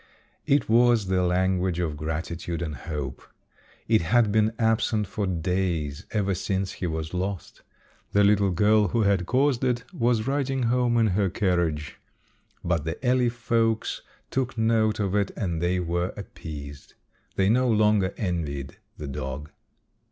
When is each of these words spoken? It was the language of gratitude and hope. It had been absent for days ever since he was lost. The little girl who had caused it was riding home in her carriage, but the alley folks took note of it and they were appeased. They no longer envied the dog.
It 0.47 0.67
was 0.67 1.09
the 1.09 1.21
language 1.21 1.77
of 1.77 1.95
gratitude 1.95 2.63
and 2.63 2.73
hope. 2.75 3.21
It 3.87 4.01
had 4.01 4.31
been 4.31 4.51
absent 4.57 5.05
for 5.05 5.27
days 5.27 6.07
ever 6.09 6.33
since 6.33 6.71
he 6.71 6.87
was 6.87 7.13
lost. 7.13 7.61
The 8.11 8.23
little 8.23 8.49
girl 8.49 8.87
who 8.87 9.03
had 9.03 9.27
caused 9.27 9.63
it 9.63 9.83
was 9.93 10.25
riding 10.25 10.63
home 10.63 10.97
in 10.97 11.05
her 11.09 11.29
carriage, 11.29 11.99
but 12.63 12.83
the 12.83 12.97
alley 13.05 13.29
folks 13.29 14.01
took 14.31 14.57
note 14.57 14.99
of 14.99 15.13
it 15.13 15.29
and 15.37 15.61
they 15.61 15.79
were 15.79 16.13
appeased. 16.17 16.95
They 17.35 17.47
no 17.49 17.69
longer 17.69 18.15
envied 18.17 18.77
the 18.97 19.07
dog. 19.07 19.51